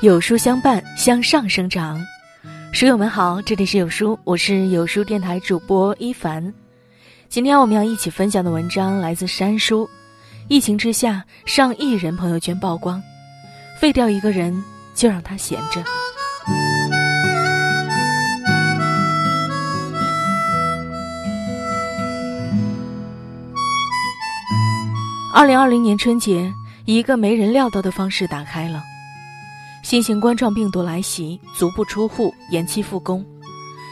[0.00, 2.00] 有书相伴，向上生长。
[2.72, 6.54] 书友们好，这里是有书，我是有书电台主播一凡。
[7.28, 9.90] 今天我们要一起分享的文章来自山书。
[10.46, 13.02] 疫情之下，上亿人朋友圈曝光，
[13.80, 14.62] 废掉一个人
[14.94, 15.82] 就让他闲着。
[25.30, 26.50] 二零二零年春节，
[26.86, 28.82] 以一个没人料到的方式打开了。
[29.82, 33.24] 新型冠状病毒来袭，足不出户，延期复工，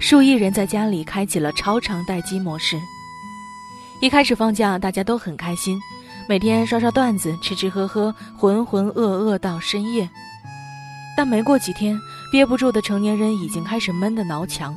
[0.00, 2.80] 数亿人在家里开启了超长待机模式。
[4.00, 5.78] 一开始放假，大家都很开心，
[6.26, 10.08] 每天刷刷段子，吃吃喝喝，浑浑噩噩到深夜。
[11.14, 12.00] 但没过几天，
[12.32, 14.74] 憋不住的成年人已经开始闷得挠墙，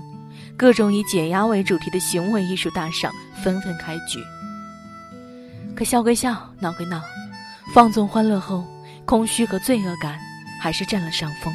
[0.57, 3.09] 各种以解压为主题的行为艺术大赏
[3.41, 4.20] 纷纷开局。
[5.82, 7.01] 可笑归笑，闹归闹，
[7.74, 8.63] 放纵欢乐后，
[9.04, 10.15] 空虚和罪恶感。
[10.62, 11.51] 还是占了上风。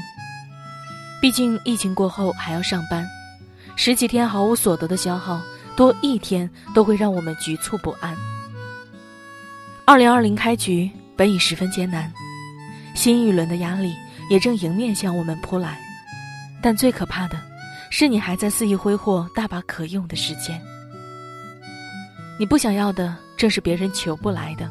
[1.22, 3.06] 毕竟疫情过后还要上班，
[3.76, 5.40] 十几天毫无所得的消耗，
[5.76, 8.16] 多一天都会让我们局促不安。
[9.84, 12.12] 二零二零开局本已十分艰难，
[12.96, 13.94] 新一轮的压力
[14.28, 15.78] 也正迎面向我们扑来。
[16.60, 17.40] 但最可怕的，
[17.92, 20.60] 是你还在肆意挥霍大把可用的时间。
[22.40, 24.68] 你不想要的，正是别人求不来的。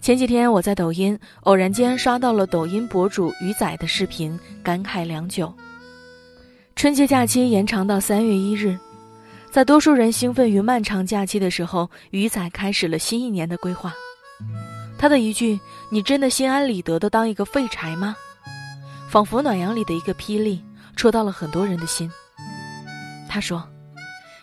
[0.00, 5.52] 前几天我在抖音偶然间刷到了抖音博主鱼仔的视频，感慨良久。
[6.74, 8.76] 春节假期延长到三月一日，
[9.50, 13.94] 在多数人兴奋于漫长假期的时候，鱼仔开始了新一年的规划。
[14.98, 18.16] 他的一句“你真的心安理得的当一个废柴吗？”
[19.08, 20.64] 仿佛暖阳里的一个霹雳，
[20.96, 22.10] 戳到了很多人的心。
[23.28, 23.62] 他说：“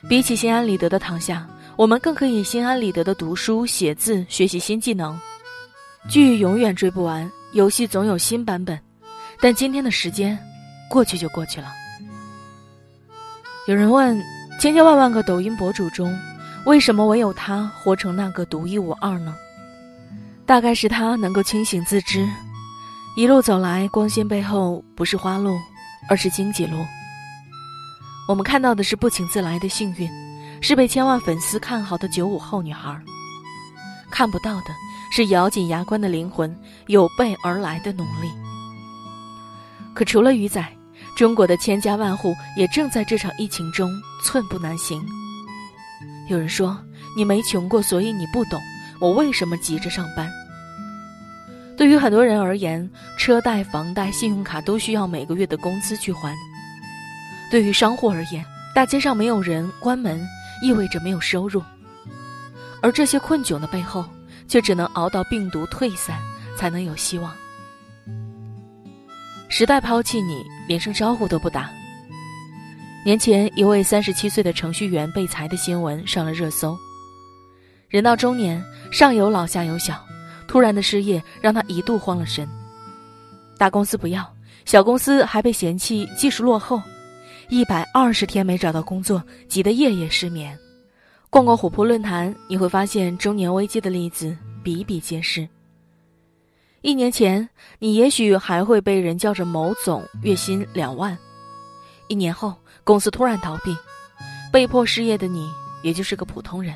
[0.08, 1.48] 比起心安理得的躺下，
[1.80, 5.18] 我们更可以心安理得的读书、写字、学习新技能。”
[6.12, 8.78] 剧永远追不完，游戏总有新版本，
[9.40, 10.38] 但今天的时间
[10.90, 11.72] 过去就过去了。
[13.66, 14.22] 有人问：
[14.60, 16.14] 千千万万个抖音博主中，
[16.66, 19.34] 为什么唯有他活成那个独一无二呢？
[20.46, 22.28] 大概是他能够清醒自知，
[23.16, 25.58] 一路走来，光鲜背后不是花路，
[26.10, 26.86] 而是荆棘路。
[28.28, 30.10] 我们看到的是不请自来的幸运，
[30.62, 33.00] 是被千万粉丝看好的九五后女孩，
[34.12, 34.68] 看不到的。
[35.12, 36.56] 是咬紧牙关的灵魂，
[36.86, 38.30] 有备而来的努力。
[39.96, 40.64] 可除了鱼仔，
[41.18, 43.90] 中国的千家万户也正在这场疫情中
[44.24, 45.04] 寸步难行。
[46.30, 46.80] 有人说
[47.18, 48.62] ：“你没穷过，所以你不懂
[49.02, 50.30] 我为什么急着上班。”
[51.76, 52.88] 对于很多人而言，
[53.18, 56.36] 车贷、房贷、信用卡都需要每个月的工资去还。
[57.50, 58.46] 对于商户而言，
[58.76, 60.22] 大街上没有人，关门
[60.62, 61.64] 意味着没有收入。
[62.82, 64.06] 而这些困窘的背后，
[64.48, 66.18] 却只能熬到病毒退散，
[66.58, 67.34] 才能有希望。
[69.50, 71.70] 时代抛弃你，连声招呼都不打。
[73.04, 76.78] 年前，一位三十七岁的程序员被裁的新闻上了热搜。
[77.88, 80.06] 人到中年，上有老下有小，
[80.48, 82.48] 突然的失业让他一度慌了神。
[83.58, 84.32] 大公司不要，
[84.66, 86.82] 小公司还被嫌弃技术落后，
[87.52, 90.56] 一百二十天没找到工作，急得夜夜失眠。
[91.32, 95.50] 逛逛虎扑论坛，你会发现中年危机的例子比比皆是。
[96.82, 97.50] 一年前，
[97.80, 101.18] 你也许还会被人叫着某总，月薪两万；
[102.08, 103.76] 一年后，公司突然倒闭，
[104.52, 105.50] 被迫失业的你，
[105.82, 106.76] 也就是个普通人。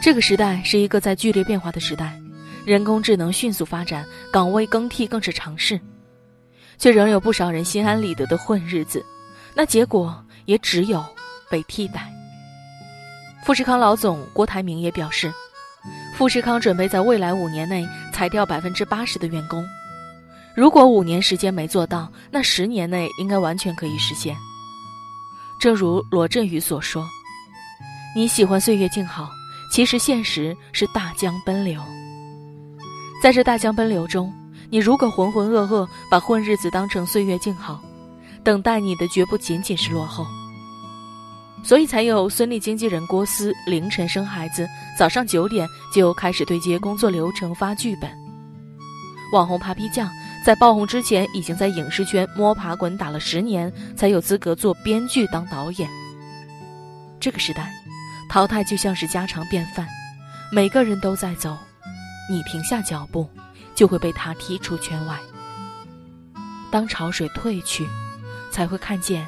[0.00, 2.16] 这个时代是一个在剧烈变化的时代，
[2.64, 5.80] 人工智能迅速发展，岗位更替更是常事，
[6.80, 9.04] 却仍有不少人心安理得的混日子，
[9.54, 11.04] 那结果也只有
[11.50, 12.12] 被替代。
[13.44, 15.32] 富士康老总郭台铭也表示，
[16.16, 19.64] 富士康准备在未来五年内裁掉百分之八十的员工。
[20.56, 24.36] 如果五年时间没做到，那十年内应该完全可以实现。
[25.60, 27.06] 正如罗振宇所说
[28.16, 29.30] ：“你喜欢岁月静好，
[29.70, 31.80] 其实现实是大江奔流。
[33.22, 34.32] 在这大江奔流中，
[34.70, 37.80] 你如果浑浑噩噩把混日子当成岁月静好，
[38.44, 40.24] 等待你的绝不仅仅是落后。”
[41.62, 44.66] 所以才有孙俪经纪人郭思凌晨生孩子，
[44.98, 48.10] 早上九点就开始对接工作流程、发剧本。
[49.34, 50.08] 网红 Papi 酱
[50.42, 55.86] 在爆红之前，已经在影视圈摸爬滚打了十年，才有资格做编剧当导演。
[57.20, 57.70] 这个时代，
[58.30, 59.86] 淘汰就像是家常便饭，
[60.50, 61.54] 每个人都在走，
[62.30, 63.28] 你停下脚步，
[63.80, 65.18] 就会被他踢出圈外。
[66.70, 67.88] 当潮水退去，
[68.50, 69.26] 才会看见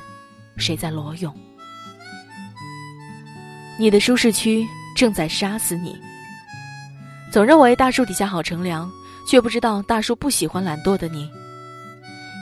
[0.59, 1.35] 谁在裸泳。
[3.79, 5.99] 你的舒适区正在杀死你。
[7.33, 8.93] 总认为大树底下好乘凉，
[9.27, 11.31] 却不知道大树不喜欢懒惰的你。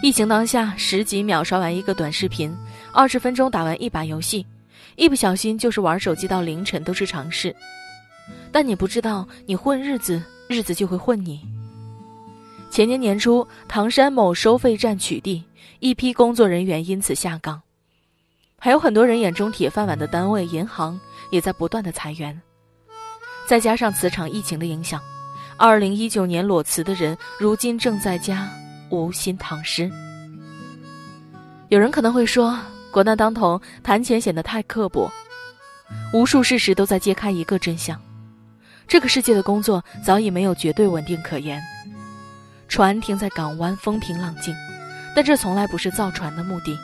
[0.02, 2.52] 疫情当下，十几秒刷完一个短视频，
[2.92, 4.44] 二十分钟打完一把游戏，
[4.96, 7.54] 一不小心就是玩手机到凌晨都是常事。
[8.50, 11.40] 但你不知道，你混日子，日子就会混你。
[12.80, 15.42] 前年年初，唐山某收费站取缔，
[15.80, 17.60] 一批工作人员因此下岗，
[18.58, 20.98] 还有很多人眼中铁饭碗的单位、银行
[21.30, 22.40] 也在不断的裁员。
[23.46, 24.98] 再加上此场疫情的影响，
[25.58, 28.48] 二零一九年裸辞的人，如今正在家
[28.88, 29.90] 无心躺尸。
[31.68, 32.58] 有人可能会说，
[32.90, 35.12] 国难当头，谈钱显得太刻薄。
[36.14, 38.00] 无数事实都在揭开一个真相。
[38.88, 41.62] 这个世界的工作早已没有绝对稳定可言，
[42.70, 44.54] 船停在港湾，风平浪静，
[45.14, 46.72] 但这从来不是造船的目的。《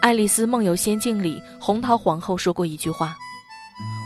[0.00, 3.16] 爱丽丝梦游仙境》里，红桃皇后说过一句话：“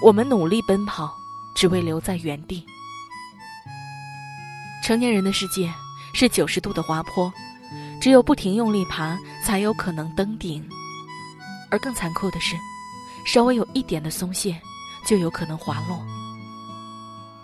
[0.02, 1.14] 我们努力奔跑，
[1.54, 2.64] 只为留在原地。”
[4.82, 5.70] 成年人的世界
[6.14, 7.30] 是九十度的滑坡，
[8.00, 10.66] 只有不停用力爬，才有可能登顶。
[11.70, 12.56] 而更残酷的是，
[13.26, 14.58] 稍微有一点的松懈，
[15.06, 16.02] 就有可能滑落。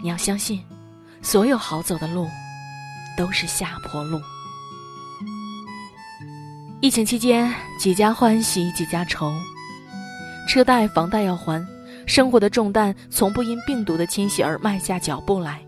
[0.01, 0.65] 你要相信，
[1.21, 2.27] 所有好走的路，
[3.17, 4.21] 都是下坡路。
[6.81, 9.33] 疫情期间，几家欢喜几家愁，
[10.49, 11.67] 车贷、房贷要还，
[12.07, 15.61] 生活的重担从不因病毒的侵袭而慢下脚步来。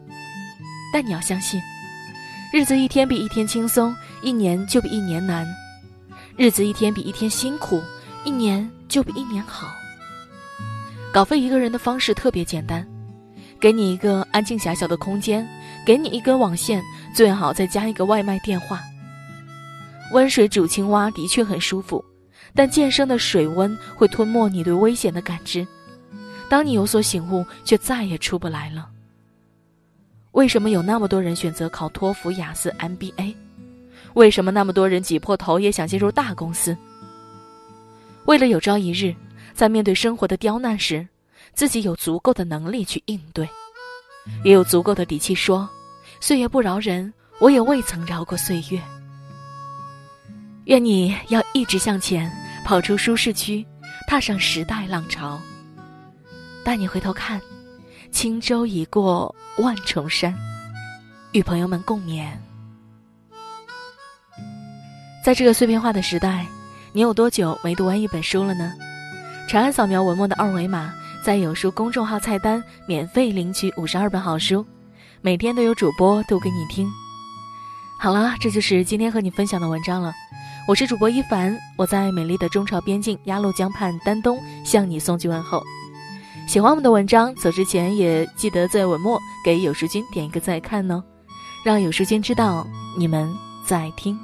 [0.93, 1.61] 但你要相信，
[2.53, 5.47] 日子一天比一天轻松，一年就比一年难；
[6.37, 7.83] 日子一天比一天辛苦，
[8.25, 9.69] 一年就比一年好。
[11.13, 12.87] 搞废一个人的方式特别简单。
[13.59, 15.49] 给你一个安静狭小的空间，
[15.87, 16.83] 给你一根网线，
[17.15, 18.83] 最好再加一个外卖电话。
[20.13, 22.05] 温水煮青蛙的确很舒服，
[22.55, 25.65] 但渐升的水温会吞没你对危险的感知。
[26.49, 28.89] 当你有所醒悟，却再也出不来了。
[30.33, 33.35] 为什么有那么多人选择考托福、雅思、MBA？
[34.15, 36.77] 为什么那么多人挤破头也想进入大公司？
[38.25, 39.15] 为了有朝一日，
[39.55, 41.07] 在面对生活的刁难时。
[41.55, 43.49] 自己有足够的能力去应对，
[44.45, 45.67] 也有足够的底气说
[46.21, 48.81] ：“岁月不饶人，我也未曾饶过岁月。”
[50.65, 52.31] 愿你要一直向前，
[52.65, 53.65] 跑出舒适区，
[54.09, 55.41] 踏上时代浪潮。
[56.65, 57.41] 带你回头看，
[58.11, 60.35] 轻舟已过万重山，
[61.33, 62.27] 与朋友们共勉。
[65.23, 66.45] 在这个碎片化的时代，
[66.93, 68.73] 你有多久没读完一本书了呢？
[69.49, 70.93] 长按扫描文末的二维码。
[71.23, 74.65] 在有书公众号菜单免费领取五十二本好书，
[75.27, 76.89] 每天都有主播读给你听。
[77.99, 80.13] 好了，这就是今天和你分享的文章了。
[80.69, 85.61] 我是主播一凡，我在美丽的中朝边境鸭绿江畔丹东向你送去问候。
[86.47, 91.03] 喜欢我们的文章，走之前也记得在文末给有书君点一个再看哦，
[91.65, 92.65] 让有书君知道
[92.97, 93.29] 你们
[93.65, 94.17] 在听。